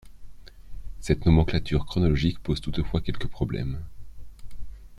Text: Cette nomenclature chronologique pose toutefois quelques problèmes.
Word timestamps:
Cette 0.99 1.27
nomenclature 1.27 1.85
chronologique 1.85 2.41
pose 2.41 2.59
toutefois 2.59 3.01
quelques 3.01 3.27
problèmes. 3.27 3.85